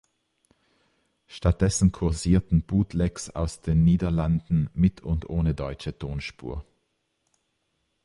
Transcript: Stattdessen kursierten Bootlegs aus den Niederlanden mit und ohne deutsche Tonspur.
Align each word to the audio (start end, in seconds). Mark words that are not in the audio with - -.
Stattdessen 1.27 1.91
kursierten 1.91 2.63
Bootlegs 2.63 3.29
aus 3.29 3.61
den 3.61 3.83
Niederlanden 3.83 4.67
mit 4.73 5.01
und 5.01 5.29
ohne 5.29 5.53
deutsche 5.53 5.95
Tonspur. 5.95 6.65